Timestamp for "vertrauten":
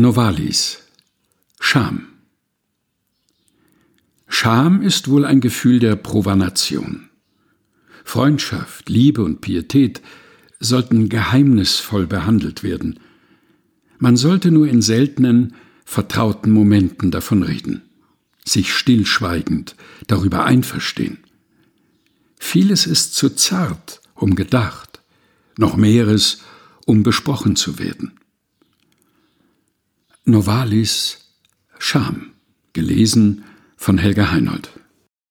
15.84-16.50